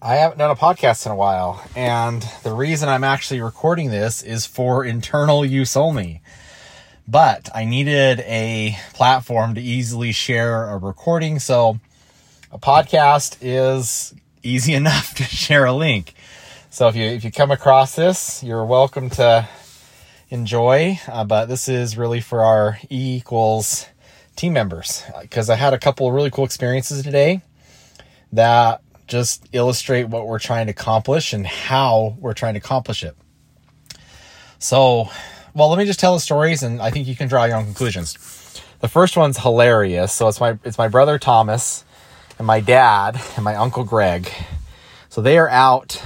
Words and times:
I 0.00 0.14
haven't 0.14 0.38
done 0.38 0.52
a 0.52 0.54
podcast 0.54 1.06
in 1.06 1.12
a 1.12 1.16
while, 1.16 1.60
and 1.74 2.22
the 2.44 2.52
reason 2.52 2.88
I'm 2.88 3.02
actually 3.02 3.40
recording 3.40 3.90
this 3.90 4.22
is 4.22 4.46
for 4.46 4.84
internal 4.84 5.44
use 5.44 5.76
only. 5.76 6.22
But 7.08 7.48
I 7.52 7.64
needed 7.64 8.20
a 8.20 8.78
platform 8.94 9.56
to 9.56 9.60
easily 9.60 10.12
share 10.12 10.70
a 10.70 10.76
recording, 10.76 11.40
so 11.40 11.80
a 12.52 12.60
podcast 12.60 13.38
is 13.40 14.14
easy 14.44 14.74
enough 14.82 15.14
to 15.14 15.24
share 15.24 15.64
a 15.64 15.72
link. 15.72 16.14
So 16.70 16.86
if 16.86 16.94
you 16.94 17.02
if 17.02 17.24
you 17.24 17.32
come 17.32 17.50
across 17.50 17.96
this, 17.96 18.40
you're 18.44 18.64
welcome 18.64 19.10
to 19.10 19.48
enjoy. 20.30 21.00
Uh, 21.08 21.24
but 21.24 21.46
this 21.46 21.68
is 21.68 21.98
really 21.98 22.20
for 22.20 22.42
our 22.42 22.78
E 22.88 23.16
equals 23.16 23.88
team 24.36 24.52
members 24.52 25.02
because 25.22 25.50
I 25.50 25.56
had 25.56 25.74
a 25.74 25.78
couple 25.78 26.06
of 26.06 26.14
really 26.14 26.30
cool 26.30 26.44
experiences 26.44 27.02
today 27.02 27.42
that 28.32 28.80
just 29.08 29.48
illustrate 29.52 30.04
what 30.04 30.26
we're 30.26 30.38
trying 30.38 30.66
to 30.66 30.70
accomplish 30.70 31.32
and 31.32 31.46
how 31.46 32.16
we're 32.20 32.34
trying 32.34 32.54
to 32.54 32.58
accomplish 32.58 33.02
it. 33.02 33.16
So, 34.58 35.08
well, 35.54 35.70
let 35.70 35.78
me 35.78 35.86
just 35.86 35.98
tell 35.98 36.14
the 36.14 36.20
stories 36.20 36.62
and 36.62 36.80
I 36.80 36.90
think 36.90 37.08
you 37.08 37.16
can 37.16 37.28
draw 37.28 37.44
your 37.44 37.56
own 37.56 37.64
conclusions. 37.64 38.62
The 38.80 38.88
first 38.88 39.16
one's 39.16 39.38
hilarious. 39.38 40.12
So 40.12 40.28
it's 40.28 40.40
my 40.40 40.58
it's 40.62 40.78
my 40.78 40.88
brother 40.88 41.18
Thomas 41.18 41.84
and 42.38 42.46
my 42.46 42.60
dad 42.60 43.20
and 43.34 43.44
my 43.44 43.56
uncle 43.56 43.82
Greg. 43.82 44.30
So 45.08 45.22
they 45.22 45.38
are 45.38 45.48
out 45.48 46.02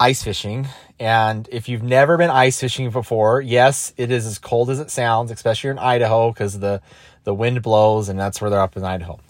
ice 0.00 0.22
fishing 0.22 0.66
and 0.98 1.48
if 1.50 1.68
you've 1.68 1.82
never 1.82 2.16
been 2.16 2.30
ice 2.30 2.60
fishing 2.60 2.90
before, 2.90 3.40
yes, 3.40 3.92
it 3.96 4.10
is 4.10 4.26
as 4.26 4.38
cold 4.38 4.68
as 4.70 4.80
it 4.80 4.90
sounds, 4.90 5.30
especially 5.30 5.70
in 5.70 5.78
Idaho 5.78 6.30
because 6.32 6.58
the 6.58 6.80
the 7.24 7.34
wind 7.34 7.62
blows 7.62 8.08
and 8.08 8.18
that's 8.18 8.40
where 8.40 8.50
they're 8.50 8.60
up 8.60 8.76
in 8.76 8.84
Idaho. 8.84 9.20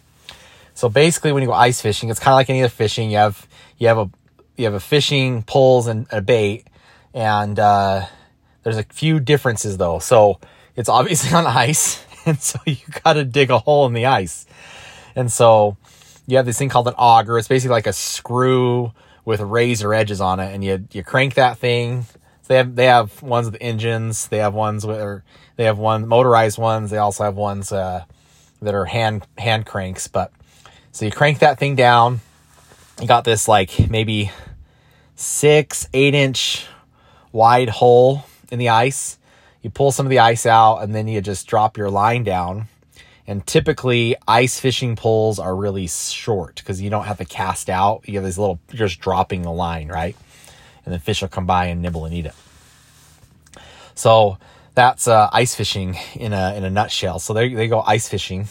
So 0.80 0.88
basically, 0.88 1.32
when 1.32 1.42
you 1.42 1.46
go 1.46 1.52
ice 1.52 1.78
fishing, 1.82 2.08
it's 2.08 2.18
kind 2.18 2.32
of 2.32 2.36
like 2.36 2.48
any 2.48 2.62
other 2.62 2.70
fishing. 2.70 3.10
You 3.10 3.18
have 3.18 3.46
you 3.76 3.88
have 3.88 3.98
a 3.98 4.10
you 4.56 4.64
have 4.64 4.72
a 4.72 4.80
fishing 4.80 5.42
poles 5.42 5.86
and 5.86 6.06
a 6.10 6.22
bait, 6.22 6.68
and 7.12 7.59
uh, 7.59 8.06
there's 8.62 8.78
a 8.78 8.84
few 8.84 9.20
differences 9.20 9.76
though. 9.76 9.98
So 9.98 10.40
it's 10.76 10.88
obviously 10.88 11.34
on 11.34 11.46
ice, 11.46 12.02
and 12.24 12.40
so 12.40 12.59
you 12.64 12.78
got 13.04 13.12
to 13.12 13.26
dig 13.26 13.50
a 13.50 13.59
hole 13.59 13.84
in 13.84 13.92
the 13.92 14.06
ice, 14.06 14.46
and 15.14 15.30
so 15.30 15.76
you 16.26 16.38
have 16.38 16.46
this 16.46 16.56
thing 16.56 16.70
called 16.70 16.88
an 16.88 16.94
auger. 16.96 17.37
It's 17.37 17.46
basically 17.46 17.74
like 17.74 17.87
a 17.87 17.92
screw 17.92 18.94
with 19.26 19.42
razor 19.42 19.92
edges 19.92 20.22
on 20.22 20.40
it, 20.40 20.54
and 20.54 20.65
you 20.65 20.88
you 20.92 21.04
crank 21.04 21.34
that 21.34 21.59
thing. 21.59 22.04
So 22.04 22.48
they 22.48 22.56
have 22.56 22.74
they 22.74 22.87
have 22.87 23.22
ones 23.22 23.50
with 23.50 23.59
engines. 23.60 24.28
They 24.28 24.38
have 24.38 24.54
ones 24.54 24.87
with 24.87 25.20
they 25.56 25.65
have 25.65 25.76
one 25.76 26.09
motorized 26.09 26.56
ones. 26.56 26.90
They 26.90 26.96
also 26.96 27.24
have 27.24 27.34
ones 27.34 27.70
uh, 27.70 28.04
that 28.62 28.74
are 28.74 28.87
hand 28.87 29.26
hand 29.37 29.66
cranks, 29.66 30.09
but 30.09 30.32
so 30.93 31.05
you 31.05 31.10
crank 31.10 31.41
that 31.41 31.59
thing 31.59 31.77
down. 31.77 32.21
You 33.01 33.07
got 33.07 33.24
this 33.24 33.49
like 33.49 33.91
maybe 33.91 34.30
six, 35.15 35.88
eight 35.95 36.15
inch 36.15 36.66
wide 37.33 37.69
hole 37.69 38.24
in 38.51 38.59
the 38.59 38.71
ice. 38.71 39.18
You 39.63 39.71
pull 39.71 39.93
some 39.93 40.07
of 40.07 40.11
the 40.11 40.18
ice 40.18 40.46
out 40.46 40.79
and 40.79 40.95
then 40.95 41.07
you 41.07 41.21
just 41.21 41.46
drop 41.46 41.77
your 41.77 41.91
line 41.91 42.24
down. 42.24 42.68
And 43.27 43.46
typically, 43.46 44.16
ice 44.27 44.59
fishing 44.59 44.96
poles 44.96 45.38
are 45.38 45.55
really 45.55 45.87
short 45.87 46.57
because 46.57 46.83
you 46.83 46.91
don't 46.91 47.05
have 47.05 47.18
to 47.18 47.24
cast 47.24 47.71
out. 47.71 48.09
You 48.09 48.15
have 48.15 48.24
this 48.24 48.37
little, 48.37 48.59
you're 48.73 48.88
just 48.88 49.01
dropping 49.01 49.43
the 49.43 49.52
line, 49.52 49.87
right? 49.88 50.16
And 50.85 50.93
the 50.93 50.99
fish 50.99 51.23
will 51.23 51.29
come 51.29 51.46
by 51.46 51.66
and 51.66 51.80
nibble 51.80 52.07
and 52.07 52.15
eat 52.15 52.27
it. 52.27 52.35
So 53.95 54.38
that's 54.74 55.07
uh, 55.07 55.29
ice 55.33 55.55
fishing 55.55 55.96
in 56.15 56.33
a 56.33 56.55
in 56.57 56.65
a 56.65 56.71
nutshell. 56.71 57.18
So 57.18 57.35
they 57.35 57.52
they 57.52 57.68
go 57.68 57.80
ice 57.80 58.09
fishing 58.09 58.49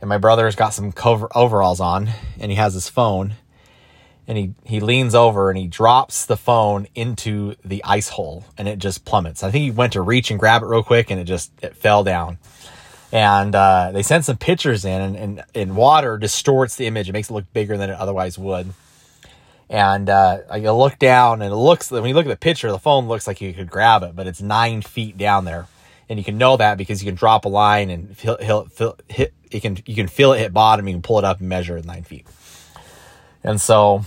and 0.00 0.08
my 0.08 0.18
brother's 0.18 0.56
got 0.56 0.74
some 0.74 0.92
cover 0.92 1.28
overalls 1.34 1.80
on 1.80 2.10
and 2.38 2.50
he 2.50 2.56
has 2.56 2.74
his 2.74 2.88
phone 2.88 3.34
and 4.28 4.36
he, 4.36 4.54
he 4.64 4.80
leans 4.80 5.14
over 5.14 5.50
and 5.50 5.58
he 5.58 5.68
drops 5.68 6.26
the 6.26 6.36
phone 6.36 6.86
into 6.94 7.54
the 7.64 7.82
ice 7.84 8.08
hole 8.08 8.44
and 8.58 8.68
it 8.68 8.78
just 8.78 9.04
plummets. 9.04 9.42
I 9.42 9.50
think 9.50 9.62
he 9.62 9.70
went 9.70 9.92
to 9.94 10.02
reach 10.02 10.30
and 10.30 10.40
grab 10.40 10.62
it 10.62 10.66
real 10.66 10.82
quick 10.82 11.10
and 11.10 11.20
it 11.20 11.24
just 11.24 11.52
it 11.62 11.76
fell 11.76 12.02
down. 12.02 12.38
And 13.12 13.54
uh, 13.54 13.92
they 13.92 14.02
sent 14.02 14.24
some 14.24 14.36
pictures 14.36 14.84
in 14.84 15.00
and, 15.00 15.16
and, 15.16 15.44
and, 15.54 15.76
water 15.76 16.18
distorts 16.18 16.74
the 16.74 16.86
image. 16.86 17.08
It 17.08 17.12
makes 17.12 17.30
it 17.30 17.34
look 17.34 17.50
bigger 17.52 17.76
than 17.76 17.88
it 17.88 17.96
otherwise 17.96 18.36
would. 18.36 18.72
And 19.70 20.10
uh, 20.10 20.38
I 20.50 20.58
look 20.58 20.98
down 20.98 21.40
and 21.40 21.52
it 21.52 21.56
looks, 21.56 21.90
when 21.90 22.04
you 22.04 22.14
look 22.14 22.26
at 22.26 22.30
the 22.30 22.36
picture, 22.36 22.70
the 22.70 22.80
phone 22.80 23.06
looks 23.06 23.28
like 23.28 23.40
you 23.40 23.54
could 23.54 23.70
grab 23.70 24.02
it, 24.02 24.16
but 24.16 24.26
it's 24.26 24.42
nine 24.42 24.82
feet 24.82 25.16
down 25.16 25.44
there 25.44 25.68
and 26.08 26.18
you 26.18 26.24
can 26.24 26.38
know 26.38 26.56
that 26.56 26.78
because 26.78 27.02
you 27.02 27.08
can 27.08 27.16
drop 27.16 27.44
a 27.44 27.48
line 27.48 27.90
and 27.90 28.16
he'll, 28.18 28.38
he'll, 28.38 28.68
he'll 28.76 28.98
hit 29.08 29.32
you 29.50 29.60
can 29.60 29.78
you 29.86 29.94
can 29.94 30.08
feel 30.08 30.32
it 30.32 30.38
hit 30.38 30.52
bottom 30.52 30.86
you 30.86 30.94
can 30.94 31.02
pull 31.02 31.18
it 31.18 31.24
up 31.24 31.40
and 31.40 31.48
measure 31.48 31.76
it 31.76 31.84
nine 31.84 32.02
feet. 32.02 32.26
And 33.42 33.60
so 33.60 34.02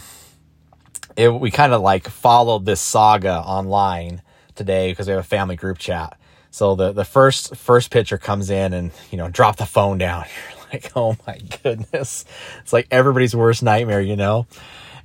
it, 1.15 1.29
we 1.29 1.51
kind 1.51 1.73
of 1.73 1.81
like 1.81 2.07
followed 2.07 2.65
this 2.65 2.81
saga 2.81 3.35
online 3.35 4.21
today 4.55 4.91
because 4.91 5.07
we 5.07 5.11
have 5.11 5.21
a 5.21 5.27
family 5.27 5.55
group 5.55 5.77
chat. 5.77 6.17
So 6.51 6.75
the 6.75 6.91
the 6.91 7.05
first 7.05 7.55
first 7.55 7.91
pitcher 7.91 8.17
comes 8.17 8.49
in 8.49 8.73
and 8.73 8.91
you 9.11 9.17
know 9.17 9.29
drop 9.29 9.57
the 9.57 9.65
phone 9.65 9.97
down. 9.97 10.25
You're 10.61 10.67
like 10.73 10.91
oh 10.95 11.15
my 11.25 11.39
goodness. 11.63 12.25
It's 12.61 12.73
like 12.73 12.87
everybody's 12.91 13.35
worst 13.35 13.63
nightmare 13.63 14.01
you 14.01 14.15
know? 14.15 14.47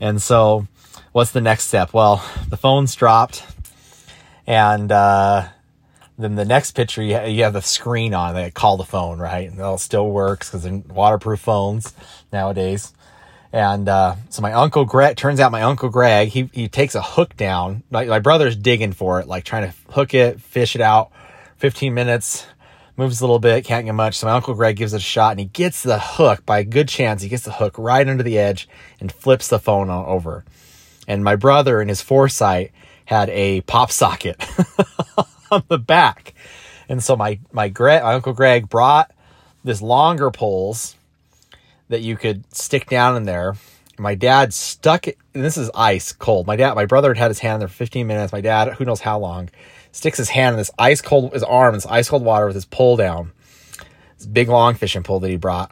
And 0.01 0.21
so 0.21 0.67
what's 1.13 1.33
the 1.33 1.41
next 1.41 1.65
step? 1.65 1.93
Well 1.93 2.25
the 2.49 2.57
phone's 2.57 2.95
dropped 2.95 3.45
and 4.47 4.91
uh 4.91 5.49
then 6.17 6.37
the 6.37 6.45
next 6.45 6.73
picture, 6.73 7.03
you, 7.03 7.43
have 7.43 7.53
the 7.53 7.63
screen 7.63 8.15
on. 8.15 8.35
They 8.35 8.51
call 8.51 8.77
the 8.77 8.85
phone, 8.85 9.19
right? 9.19 9.51
And 9.51 9.59
it 9.59 9.81
still 9.81 10.09
works 10.09 10.49
because 10.49 10.63
they're 10.63 10.83
waterproof 10.89 11.41
phones 11.41 11.93
nowadays. 12.33 12.93
And 13.53 13.89
uh, 13.89 14.17
so 14.31 14.43
my 14.43 14.53
uncle 14.53 14.85
Greg 14.85 15.17
turns 15.17 15.39
out 15.39 15.53
my 15.53 15.63
uncle 15.63 15.89
Greg 15.89 16.29
he 16.29 16.51
he 16.53 16.67
takes 16.67 16.97
a 16.97 17.03
hook 17.03 17.37
down. 17.37 17.85
My, 17.89 18.05
my 18.05 18.19
brother's 18.19 18.57
digging 18.57 18.93
for 18.93 19.21
it, 19.21 19.29
like 19.29 19.45
trying 19.45 19.71
to 19.71 19.93
hook 19.93 20.13
it, 20.13 20.41
fish 20.41 20.75
it 20.75 20.81
out. 20.81 21.13
Fifteen 21.57 21.95
minutes, 21.95 22.47
moves 22.97 23.21
a 23.21 23.25
little 23.25 23.39
bit, 23.39 23.65
can't 23.65 23.87
get 23.87 23.93
much. 23.93 24.19
So 24.19 24.27
my 24.27 24.33
uncle 24.33 24.55
Greg 24.55 24.75
gives 24.75 24.93
it 24.93 24.97
a 24.97 25.01
shot, 25.01 25.33
and 25.33 25.41
he 25.41 25.47
gets 25.47 25.85
the 25.85 26.01
hook. 26.01 26.45
By 26.45 26.59
a 26.59 26.65
good 26.65 26.89
chance, 26.89 27.23
he 27.23 27.29
gets 27.29 27.45
the 27.45 27.53
hook 27.53 27.77
right 27.79 28.09
under 28.09 28.25
the 28.25 28.39
edge 28.39 28.69
and 29.01 29.13
flips 29.13 29.47
the 29.47 29.61
phone 29.61 29.89
on 29.89 30.05
over. 30.05 30.45
And 31.07 31.23
my 31.23 31.37
brother, 31.37 31.81
in 31.81 31.89
his 31.89 32.01
foresight, 32.01 32.73
had 33.05 33.31
a 33.31 33.61
pop 33.63 33.93
socket 33.93 34.43
on 35.51 35.63
the 35.69 35.79
back. 35.79 36.35
And 36.89 37.03
so 37.03 37.17
my 37.17 37.39
my, 37.53 37.69
Greg, 37.69 38.03
my 38.03 38.15
uncle 38.15 38.33
Greg 38.33 38.69
brought 38.69 39.11
this 39.63 39.81
longer 39.81 40.31
poles 40.31 40.97
that 41.89 42.03
you 42.03 42.17
could 42.17 42.45
stick 42.55 42.89
down 42.89 43.17
in 43.17 43.25
there. 43.25 43.55
My 43.99 44.15
dad 44.15 44.53
stuck 44.53 45.09
it. 45.09 45.19
this 45.33 45.57
is 45.57 45.71
ice 45.75 46.13
cold. 46.13 46.47
My 46.47 46.57
dad, 46.57 46.75
my 46.75 46.87
brother 46.87 47.11
had 47.11 47.19
had 47.19 47.31
his 47.31 47.39
hand 47.39 47.61
there 47.61 47.69
for 47.69 47.75
15 47.75 48.07
minutes. 48.07 48.33
My 48.33 48.41
dad, 48.41 48.75
who 48.75 48.85
knows 48.85 49.01
how 49.01 49.19
long, 49.19 49.51
sticks 49.93 50.19
his 50.19 50.31
hand 50.31 50.55
in 50.55 50.59
this 50.59 50.71
ice 50.79 51.01
cold, 51.01 51.33
his 51.33 51.45
arm 51.45 51.71
in 51.71 51.77
this 51.77 51.87
ice 51.87 52.09
cold 52.09 52.25
water 52.25 52.47
with 52.47 52.57
his 52.57 52.65
pull 52.65 52.97
down. 52.97 53.33
This 54.19 54.27
big 54.27 54.49
long 54.49 54.75
fishing 54.75 55.05
pole 55.05 55.21
that 55.21 55.31
he 55.31 55.37
brought 55.37 55.71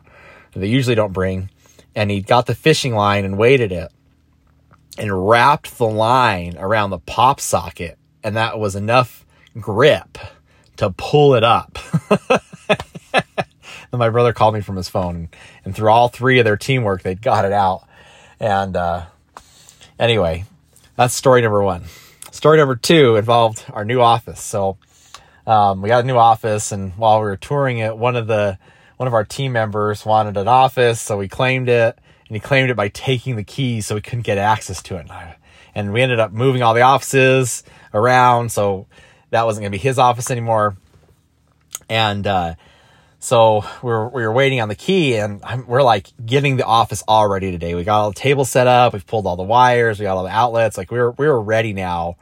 that 0.52 0.60
they 0.60 0.68
usually 0.68 0.94
don't 0.94 1.12
bring. 1.12 1.50
And 1.94 2.10
he 2.10 2.20
got 2.20 2.46
the 2.46 2.54
fishing 2.54 2.94
line 2.94 3.24
and 3.24 3.36
weighted 3.36 3.72
it 3.72 3.92
and 4.96 5.28
wrapped 5.28 5.76
the 5.78 5.86
line 5.86 6.56
around 6.58 6.90
the 6.90 6.98
pop 6.98 7.40
socket. 7.40 7.98
And 8.22 8.36
that 8.36 8.58
was 8.58 8.76
enough 8.76 9.26
grip 9.60 10.18
to 10.76 10.90
pull 10.90 11.34
it 11.34 11.44
up. 11.44 11.78
and 13.12 13.22
my 13.92 14.08
brother 14.08 14.32
called 14.32 14.54
me 14.54 14.60
from 14.60 14.76
his 14.76 14.88
phone, 14.88 15.28
and 15.64 15.74
through 15.74 15.90
all 15.90 16.08
three 16.08 16.38
of 16.38 16.44
their 16.44 16.56
teamwork, 16.56 17.02
they 17.02 17.14
got 17.14 17.44
it 17.44 17.52
out. 17.52 17.86
And 18.40 18.76
uh, 18.76 19.06
anyway, 19.98 20.44
that's 20.96 21.14
story 21.14 21.42
number 21.42 21.62
one. 21.62 21.84
Story 22.30 22.58
number 22.58 22.76
two 22.76 23.16
involved 23.16 23.64
our 23.72 23.84
new 23.84 24.00
office. 24.00 24.40
So 24.40 24.78
um, 25.46 25.82
we 25.82 25.88
got 25.88 26.04
a 26.04 26.06
new 26.06 26.16
office, 26.16 26.72
and 26.72 26.92
while 26.94 27.20
we 27.20 27.26
were 27.26 27.36
touring 27.36 27.78
it, 27.78 27.96
one 27.96 28.16
of 28.16 28.26
the 28.26 28.58
one 28.96 29.06
of 29.08 29.14
our 29.14 29.24
team 29.24 29.52
members 29.52 30.06
wanted 30.06 30.36
an 30.36 30.46
office, 30.46 31.00
so 31.00 31.18
we 31.18 31.26
claimed 31.26 31.68
it, 31.68 31.98
and 32.28 32.36
he 32.36 32.40
claimed 32.40 32.70
it 32.70 32.76
by 32.76 32.88
taking 32.88 33.34
the 33.34 33.42
keys, 33.42 33.86
so 33.86 33.96
we 33.96 34.00
couldn't 34.00 34.22
get 34.22 34.38
access 34.38 34.80
to 34.84 34.96
it. 34.96 35.08
And 35.74 35.92
we 35.92 36.02
ended 36.02 36.20
up 36.20 36.30
moving 36.30 36.62
all 36.62 36.72
the 36.72 36.82
offices 36.82 37.64
around, 37.92 38.52
so 38.52 38.86
that 39.32 39.46
wasn't 39.46 39.62
going 39.62 39.72
to 39.72 39.78
be 39.78 39.82
his 39.82 39.98
office 39.98 40.30
anymore. 40.30 40.76
And 41.88 42.26
uh, 42.26 42.54
so 43.18 43.64
we 43.82 43.90
were, 43.90 44.08
we 44.08 44.22
were 44.22 44.32
waiting 44.32 44.60
on 44.60 44.68
the 44.68 44.74
key, 44.74 45.16
and 45.16 45.40
I'm, 45.42 45.66
we're 45.66 45.82
like 45.82 46.08
getting 46.24 46.56
the 46.56 46.64
office 46.64 47.02
all 47.08 47.28
ready 47.28 47.50
today. 47.50 47.74
We 47.74 47.82
got 47.82 48.00
all 48.00 48.10
the 48.10 48.18
tables 48.18 48.50
set 48.50 48.66
up, 48.66 48.92
we've 48.92 49.06
pulled 49.06 49.26
all 49.26 49.36
the 49.36 49.42
wires, 49.42 49.98
we 49.98 50.04
got 50.04 50.16
all 50.16 50.24
the 50.24 50.30
outlets. 50.30 50.76
Like 50.76 50.90
we 50.90 50.98
were 50.98 51.12
we 51.12 51.26
were 51.26 51.40
ready 51.40 51.72
now 51.72 52.16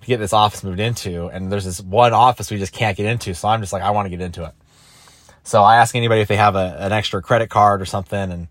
to 0.00 0.06
get 0.06 0.18
this 0.18 0.32
office 0.32 0.62
moved 0.62 0.80
into. 0.80 1.26
And 1.26 1.50
there's 1.50 1.64
this 1.64 1.80
one 1.80 2.12
office 2.12 2.50
we 2.50 2.58
just 2.58 2.72
can't 2.72 2.96
get 2.96 3.06
into, 3.06 3.34
so 3.34 3.48
I'm 3.48 3.60
just 3.60 3.72
like 3.72 3.82
I 3.82 3.90
want 3.90 4.06
to 4.06 4.10
get 4.10 4.20
into 4.20 4.44
it. 4.44 4.52
So 5.42 5.62
I 5.62 5.76
ask 5.76 5.94
anybody 5.94 6.20
if 6.20 6.28
they 6.28 6.36
have 6.36 6.54
a, 6.54 6.76
an 6.78 6.92
extra 6.92 7.22
credit 7.22 7.50
card 7.50 7.82
or 7.82 7.86
something, 7.86 8.30
and 8.30 8.48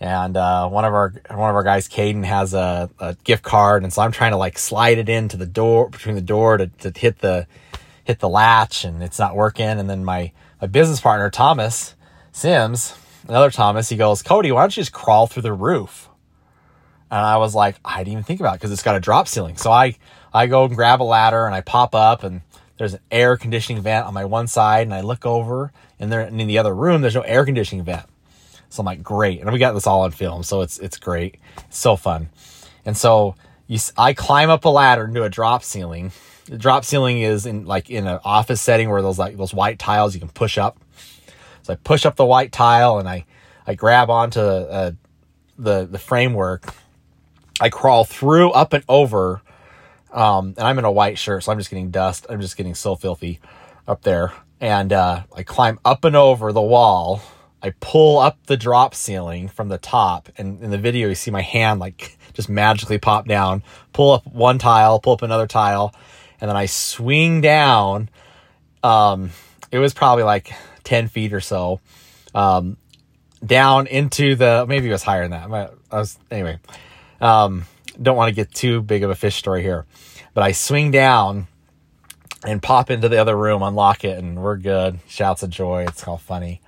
and 0.00 0.36
uh, 0.36 0.68
one 0.68 0.84
of 0.84 0.92
our 0.92 1.10
one 1.30 1.50
of 1.50 1.56
our 1.56 1.62
guys, 1.62 1.88
Caden, 1.88 2.24
has 2.24 2.54
a, 2.54 2.90
a, 2.98 3.14
gift 3.24 3.42
card, 3.42 3.84
and 3.84 3.92
so 3.92 4.02
I'm 4.02 4.12
trying 4.12 4.32
to 4.32 4.36
like 4.36 4.58
slide 4.58 4.98
it 4.98 5.08
into 5.08 5.36
the 5.36 5.46
door 5.46 5.88
between 5.88 6.14
the 6.14 6.20
door 6.20 6.56
to, 6.56 6.66
to 6.66 6.92
hit 6.98 7.20
the 7.20 7.46
hit 8.04 8.18
the 8.18 8.28
latch, 8.28 8.84
and 8.84 9.02
it's 9.02 9.18
not 9.18 9.36
working. 9.36 9.66
And 9.66 9.88
then 9.88 10.04
my 10.04 10.32
my 10.60 10.66
business 10.66 11.00
partner 11.00 11.30
Thomas 11.30 11.94
Sims, 12.32 12.96
another 13.28 13.50
Thomas, 13.50 13.88
he 13.88 13.96
goes, 13.96 14.22
Cody, 14.22 14.50
why 14.50 14.62
don't 14.62 14.76
you 14.76 14.80
just 14.80 14.92
crawl 14.92 15.28
through 15.28 15.42
the 15.42 15.52
roof? 15.52 16.08
And 17.10 17.20
I 17.20 17.36
was 17.36 17.54
like, 17.54 17.76
I 17.84 17.98
didn't 17.98 18.12
even 18.12 18.24
think 18.24 18.40
about 18.40 18.54
it 18.54 18.58
because 18.58 18.72
it's 18.72 18.82
got 18.82 18.96
a 18.96 19.00
drop 19.00 19.28
ceiling. 19.28 19.56
So 19.56 19.70
I, 19.70 19.96
I 20.32 20.48
go 20.48 20.64
and 20.64 20.74
grab 20.74 21.00
a 21.00 21.04
ladder 21.04 21.46
and 21.46 21.54
I 21.54 21.60
pop 21.60 21.94
up 21.94 22.24
and 22.24 22.40
there's 22.76 22.94
an 22.94 23.00
air 23.10 23.36
conditioning 23.36 23.80
vent 23.82 24.06
on 24.06 24.14
my 24.14 24.24
one 24.24 24.48
side 24.48 24.86
and 24.86 24.92
I 24.92 25.00
look 25.02 25.24
over 25.24 25.72
and 26.00 26.10
there 26.10 26.22
and 26.22 26.40
in 26.40 26.48
the 26.48 26.58
other 26.58 26.74
room 26.74 27.02
there's 27.02 27.14
no 27.14 27.20
air 27.20 27.44
conditioning 27.44 27.84
vent. 27.84 28.06
So 28.74 28.80
I'm 28.80 28.86
like, 28.86 29.02
great. 29.02 29.40
And 29.40 29.52
we 29.52 29.58
got 29.58 29.72
this 29.72 29.86
all 29.86 30.02
on 30.02 30.10
film, 30.10 30.42
so 30.42 30.60
it's 30.62 30.78
it's 30.78 30.98
great. 30.98 31.36
It's 31.68 31.78
so 31.78 31.96
fun. 31.96 32.28
And 32.84 32.96
so 32.96 33.36
you, 33.66 33.78
I 33.96 34.12
climb 34.14 34.50
up 34.50 34.64
a 34.64 34.68
ladder 34.68 35.04
into 35.04 35.22
a 35.22 35.30
drop 35.30 35.62
ceiling. 35.62 36.12
The 36.46 36.58
drop 36.58 36.84
ceiling 36.84 37.20
is 37.20 37.46
in 37.46 37.66
like 37.66 37.88
in 37.88 38.06
an 38.06 38.18
office 38.24 38.60
setting 38.60 38.90
where 38.90 39.00
those 39.00 39.18
like 39.18 39.36
those 39.36 39.54
white 39.54 39.78
tiles 39.78 40.14
you 40.14 40.20
can 40.20 40.28
push 40.28 40.58
up. 40.58 40.78
So 41.62 41.72
I 41.72 41.76
push 41.76 42.04
up 42.04 42.16
the 42.16 42.26
white 42.26 42.52
tile 42.52 42.98
and 42.98 43.08
I 43.08 43.24
I 43.66 43.74
grab 43.74 44.10
onto 44.10 44.40
uh, 44.40 44.92
the 45.58 45.86
the 45.86 45.98
framework. 45.98 46.74
I 47.60 47.68
crawl 47.68 48.04
through 48.04 48.50
up 48.50 48.72
and 48.72 48.84
over 48.88 49.40
um, 50.14 50.54
and 50.56 50.66
I'm 50.66 50.78
in 50.78 50.84
a 50.84 50.92
white 50.92 51.18
shirt, 51.18 51.42
so 51.42 51.52
I'm 51.52 51.58
just 51.58 51.70
getting 51.70 51.90
dust. 51.90 52.26
I'm 52.30 52.40
just 52.40 52.56
getting 52.56 52.74
so 52.74 52.94
filthy 52.94 53.40
up 53.86 54.02
there. 54.02 54.32
And 54.60 54.92
uh, 54.92 55.24
I 55.36 55.42
climb 55.42 55.80
up 55.84 56.04
and 56.04 56.14
over 56.14 56.52
the 56.52 56.62
wall. 56.62 57.20
I 57.64 57.72
pull 57.80 58.18
up 58.18 58.44
the 58.44 58.58
drop 58.58 58.94
ceiling 58.94 59.48
from 59.48 59.70
the 59.70 59.78
top. 59.78 60.28
And 60.36 60.62
in 60.62 60.70
the 60.70 60.76
video, 60.76 61.08
you 61.08 61.14
see 61.14 61.30
my 61.30 61.40
hand 61.40 61.80
like 61.80 62.18
just 62.34 62.50
magically 62.50 62.98
pop 62.98 63.26
down, 63.26 63.62
pull 63.94 64.12
up 64.12 64.26
one 64.26 64.58
tile, 64.58 65.00
pull 65.00 65.14
up 65.14 65.22
another 65.22 65.46
tile, 65.46 65.94
and 66.42 66.50
then 66.50 66.58
I 66.58 66.66
swing 66.66 67.40
down. 67.40 68.10
Um, 68.82 69.30
it 69.70 69.78
was 69.78 69.94
probably 69.94 70.24
like 70.24 70.52
10 70.84 71.08
feet 71.08 71.32
or 71.32 71.40
so. 71.40 71.80
Um, 72.34 72.76
down 73.44 73.86
into 73.86 74.34
the 74.34 74.66
maybe 74.68 74.88
it 74.90 74.92
was 74.92 75.02
higher 75.02 75.26
than 75.26 75.30
that. 75.30 75.72
I 75.90 75.98
was 75.98 76.18
anyway. 76.30 76.58
Um, 77.18 77.64
don't 78.00 78.16
want 78.16 78.28
to 78.28 78.34
get 78.34 78.52
too 78.52 78.82
big 78.82 79.04
of 79.04 79.10
a 79.10 79.14
fish 79.14 79.36
story 79.36 79.62
here, 79.62 79.86
but 80.34 80.44
I 80.44 80.52
swing 80.52 80.90
down 80.90 81.46
and 82.44 82.62
pop 82.62 82.90
into 82.90 83.08
the 83.08 83.16
other 83.16 83.36
room, 83.36 83.62
unlock 83.62 84.04
it, 84.04 84.18
and 84.18 84.42
we're 84.42 84.58
good. 84.58 84.98
Shouts 85.08 85.42
of 85.42 85.48
joy. 85.48 85.86
It's 85.88 86.06
all 86.06 86.18
funny. 86.18 86.60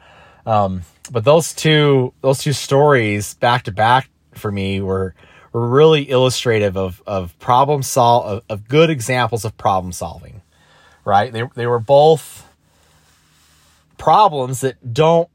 Um, 0.47 0.83
but 1.11 1.25
those 1.25 1.53
two, 1.53 2.15
those 2.23 2.39
two 2.39 2.53
stories 2.53 3.35
back 3.35 3.65
to 3.65 3.73
back 3.73 4.09
for 4.35 4.51
me 4.51 4.81
were, 4.81 5.15
were 5.53 5.69
really 5.69 6.09
illustrative 6.09 6.77
of, 6.77 7.03
of 7.07 7.39
problem 7.39 7.83
solve, 7.83 8.27
of, 8.27 8.43
of 8.49 8.69
good 8.69 8.89
examples 8.89 9.45
of 9.45 9.57
problem 9.57 9.93
solving, 9.93 10.43
right? 11.05 11.33
They, 11.33 11.43
they 11.55 11.67
were 11.67 11.81
both 11.81 12.49
problems 13.99 14.61
that 14.61 14.95
don't 14.95 15.29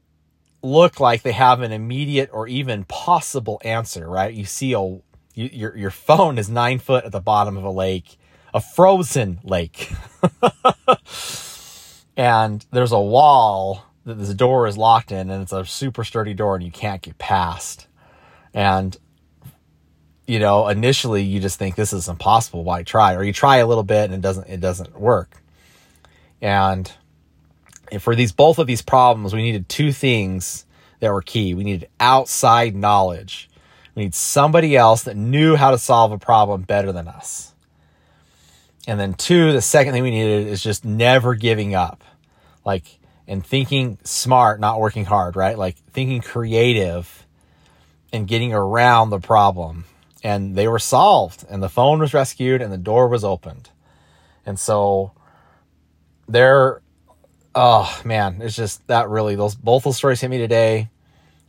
look 0.62 1.00
like 1.00 1.22
they 1.22 1.32
have 1.32 1.60
an 1.60 1.72
immediate 1.72 2.30
or 2.32 2.46
even 2.48 2.84
possible 2.84 3.60
answer, 3.64 4.08
right? 4.08 4.32
You 4.32 4.44
see 4.44 4.72
a 4.72 4.80
you, 4.80 5.02
your 5.34 5.76
your 5.76 5.90
phone 5.90 6.38
is 6.38 6.48
nine 6.48 6.78
foot 6.78 7.04
at 7.04 7.12
the 7.12 7.20
bottom 7.20 7.56
of 7.56 7.64
a 7.64 7.70
lake, 7.70 8.18
a 8.52 8.60
frozen 8.60 9.40
lake, 9.42 9.92
and 12.16 12.64
there's 12.70 12.92
a 12.92 13.00
wall 13.00 13.86
that 14.04 14.14
this 14.14 14.34
door 14.34 14.66
is 14.66 14.76
locked 14.76 15.12
in, 15.12 15.30
and 15.30 15.42
it's 15.42 15.52
a 15.52 15.64
super 15.64 16.04
sturdy 16.04 16.34
door, 16.34 16.54
and 16.54 16.64
you 16.64 16.70
can't 16.70 17.02
get 17.02 17.18
past. 17.18 17.86
And 18.54 18.96
you 20.26 20.38
know, 20.38 20.68
initially 20.68 21.22
you 21.22 21.40
just 21.40 21.58
think 21.58 21.74
this 21.74 21.92
is 21.92 22.08
impossible. 22.08 22.62
Why 22.62 22.84
try? 22.84 23.14
Or 23.14 23.24
you 23.24 23.32
try 23.32 23.56
a 23.56 23.66
little 23.66 23.82
bit 23.82 24.04
and 24.04 24.14
it 24.14 24.20
doesn't 24.20 24.48
it 24.48 24.60
doesn't 24.60 24.98
work. 24.98 25.42
And 26.40 26.90
for 27.98 28.14
these 28.14 28.30
both 28.30 28.58
of 28.58 28.68
these 28.68 28.82
problems, 28.82 29.34
we 29.34 29.42
needed 29.42 29.68
two 29.68 29.92
things 29.92 30.64
that 31.00 31.12
were 31.12 31.22
key. 31.22 31.54
We 31.54 31.64
needed 31.64 31.88
outside 31.98 32.76
knowledge 32.76 33.50
we 33.94 34.04
need 34.04 34.14
somebody 34.14 34.76
else 34.76 35.02
that 35.02 35.16
knew 35.16 35.56
how 35.56 35.70
to 35.70 35.78
solve 35.78 36.12
a 36.12 36.18
problem 36.18 36.62
better 36.62 36.92
than 36.92 37.08
us. 37.08 37.52
And 38.86 38.98
then 38.98 39.14
two, 39.14 39.52
the 39.52 39.60
second 39.60 39.92
thing 39.92 40.02
we 40.02 40.10
needed 40.10 40.48
is 40.48 40.62
just 40.62 40.84
never 40.84 41.34
giving 41.34 41.74
up. 41.74 42.02
Like, 42.64 42.98
and 43.26 43.44
thinking 43.44 43.98
smart, 44.04 44.60
not 44.60 44.80
working 44.80 45.04
hard, 45.04 45.36
right? 45.36 45.56
Like 45.56 45.76
thinking 45.92 46.20
creative 46.20 47.26
and 48.12 48.26
getting 48.26 48.52
around 48.52 49.10
the 49.10 49.20
problem. 49.20 49.84
And 50.24 50.54
they 50.54 50.68
were 50.68 50.78
solved 50.78 51.44
and 51.48 51.62
the 51.62 51.68
phone 51.68 51.98
was 51.98 52.14
rescued 52.14 52.62
and 52.62 52.72
the 52.72 52.78
door 52.78 53.08
was 53.08 53.24
opened. 53.24 53.70
And 54.46 54.58
so 54.58 55.12
they're, 56.28 56.80
oh 57.54 58.00
man, 58.04 58.40
it's 58.40 58.56
just 58.56 58.86
that 58.86 59.08
really, 59.08 59.34
those, 59.34 59.54
both 59.54 59.84
those 59.84 59.96
stories 59.96 60.20
hit 60.20 60.28
me 60.28 60.38
today. 60.38 60.90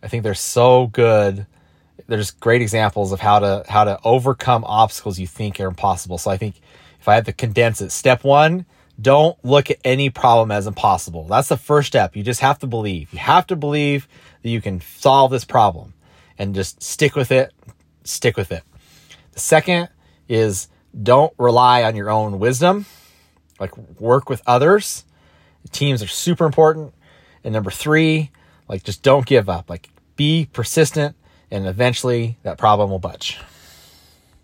I 0.01 0.07
think 0.07 0.23
they're 0.23 0.33
so 0.33 0.87
good 0.87 1.45
there's 2.07 2.31
great 2.31 2.61
examples 2.61 3.11
of 3.11 3.19
how 3.19 3.39
to 3.39 3.63
how 3.67 3.83
to 3.83 3.99
overcome 4.03 4.63
obstacles 4.65 5.19
you 5.19 5.27
think 5.27 5.59
are 5.59 5.67
impossible. 5.67 6.17
So 6.17 6.31
I 6.31 6.37
think 6.37 6.59
if 6.99 7.07
I 7.07 7.15
had 7.15 7.25
to 7.25 7.33
condense 7.33 7.81
it, 7.81 7.91
step 7.91 8.23
one, 8.23 8.65
don't 8.99 9.43
look 9.43 9.71
at 9.71 9.79
any 9.83 10.09
problem 10.09 10.51
as 10.51 10.67
impossible. 10.67 11.25
That's 11.27 11.49
the 11.49 11.57
first 11.57 11.87
step. 11.87 12.15
You 12.15 12.23
just 12.23 12.41
have 12.41 12.59
to 12.59 12.67
believe. 12.67 13.11
You 13.11 13.19
have 13.19 13.47
to 13.47 13.55
believe 13.55 14.07
that 14.41 14.49
you 14.49 14.61
can 14.61 14.81
solve 14.81 15.31
this 15.31 15.45
problem 15.45 15.93
and 16.37 16.53
just 16.53 16.81
stick 16.81 17.15
with 17.15 17.31
it. 17.31 17.51
Stick 18.03 18.37
with 18.37 18.51
it. 18.51 18.63
The 19.31 19.39
second 19.39 19.89
is 20.29 20.67
don't 21.01 21.33
rely 21.37 21.83
on 21.83 21.95
your 21.95 22.09
own 22.09 22.39
wisdom. 22.39 22.85
Like 23.59 23.75
work 23.99 24.29
with 24.29 24.41
others. 24.45 25.05
Teams 25.71 26.03
are 26.03 26.07
super 26.07 26.45
important. 26.45 26.93
And 27.43 27.53
number 27.53 27.71
three, 27.71 28.31
like 28.67 28.83
just 28.83 29.01
don't 29.01 29.25
give 29.25 29.49
up. 29.49 29.69
Like 29.69 29.89
be 30.15 30.47
persistent 30.53 31.15
and 31.49 31.67
eventually 31.67 32.37
that 32.43 32.57
problem 32.57 32.89
will 32.89 32.99
budge. 32.99 33.39